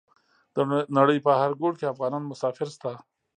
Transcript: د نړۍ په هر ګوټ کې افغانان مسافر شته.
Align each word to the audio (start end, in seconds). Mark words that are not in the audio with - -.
د 0.55 0.57
نړۍ 0.97 1.17
په 1.25 1.31
هر 1.39 1.51
ګوټ 1.61 1.73
کې 1.79 1.91
افغانان 1.93 2.23
مسافر 2.31 2.67
شته. 2.75 2.91